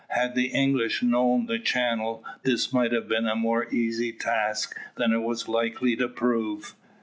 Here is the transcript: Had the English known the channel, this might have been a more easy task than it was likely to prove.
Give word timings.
Had 0.09 0.33
the 0.33 0.47
English 0.47 1.03
known 1.03 1.45
the 1.45 1.59
channel, 1.59 2.25
this 2.41 2.73
might 2.73 2.91
have 2.91 3.07
been 3.07 3.27
a 3.27 3.35
more 3.35 3.71
easy 3.71 4.11
task 4.11 4.75
than 4.95 5.13
it 5.13 5.21
was 5.21 5.47
likely 5.47 5.95
to 5.95 6.07
prove. 6.07 6.73